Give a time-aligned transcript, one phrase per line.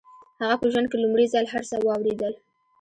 [0.41, 2.33] هغه په ژوند کې لومړي ځل هر څه واورېدل.